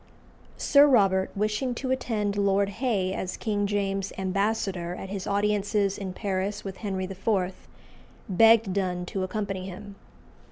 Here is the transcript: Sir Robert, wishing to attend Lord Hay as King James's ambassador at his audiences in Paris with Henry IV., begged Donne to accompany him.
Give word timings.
Sir 0.57 0.87
Robert, 0.87 1.29
wishing 1.35 1.75
to 1.75 1.91
attend 1.91 2.35
Lord 2.35 2.69
Hay 2.81 3.13
as 3.13 3.37
King 3.37 3.67
James's 3.67 4.11
ambassador 4.17 4.95
at 4.95 5.09
his 5.09 5.27
audiences 5.27 5.95
in 5.95 6.11
Paris 6.11 6.63
with 6.63 6.77
Henry 6.77 7.05
IV., 7.05 7.67
begged 8.27 8.73
Donne 8.73 9.05
to 9.05 9.21
accompany 9.21 9.67
him. 9.69 9.93